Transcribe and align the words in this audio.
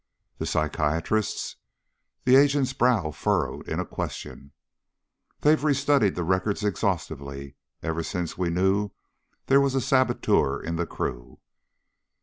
"The 0.39 0.47
psychiatrists?" 0.47 1.57
The 2.23 2.35
agent's 2.35 2.73
brow 2.73 3.11
furrowed 3.11 3.69
in 3.69 3.79
a 3.79 3.85
question. 3.85 4.51
"They've 5.41 5.61
restudied 5.63 6.15
the 6.15 6.23
records 6.23 6.63
exhaustively, 6.63 7.53
ever 7.83 8.01
since 8.01 8.35
we 8.35 8.47
first 8.47 8.55
knew 8.55 8.91
there 9.45 9.61
was 9.61 9.75
a 9.75 9.79
saboteur 9.79 10.59
in 10.59 10.75
the 10.75 10.87
crew. 10.87 11.37